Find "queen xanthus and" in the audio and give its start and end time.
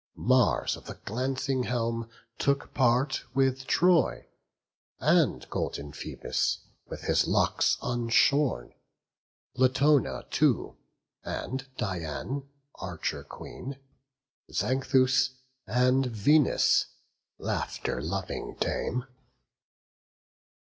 13.23-16.07